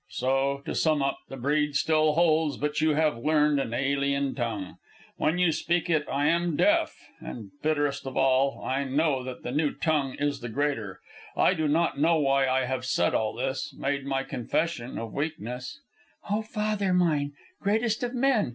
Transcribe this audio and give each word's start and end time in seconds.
So, 0.09 0.63
to 0.65 0.73
sum 0.73 1.03
up, 1.03 1.19
the 1.29 1.37
breed 1.37 1.75
still 1.75 2.13
holds, 2.13 2.57
but 2.57 2.81
you 2.81 2.95
have 2.95 3.19
learned 3.19 3.59
an 3.59 3.71
alien 3.71 4.33
tongue. 4.33 4.77
When 5.17 5.37
you 5.37 5.51
speak 5.51 5.91
it 5.91 6.07
I 6.11 6.25
am 6.25 6.55
deaf. 6.55 6.95
And 7.19 7.51
bitterest 7.61 8.07
of 8.07 8.17
all, 8.17 8.63
I 8.65 8.83
know 8.83 9.23
that 9.23 9.43
the 9.43 9.51
new 9.51 9.75
tongue 9.75 10.15
is 10.19 10.39
the 10.39 10.49
greater. 10.49 10.99
I 11.37 11.53
do 11.53 11.67
not 11.67 11.99
know 11.99 12.15
why 12.17 12.47
I 12.47 12.65
have 12.65 12.83
said 12.83 13.13
all 13.13 13.35
this, 13.35 13.75
made 13.77 14.03
my 14.03 14.23
confession 14.23 14.97
of 14.97 15.13
weakness" 15.13 15.79
"Oh, 16.31 16.41
father 16.41 16.95
mine, 16.95 17.33
greatest 17.61 18.01
of 18.01 18.15
men!" 18.15 18.49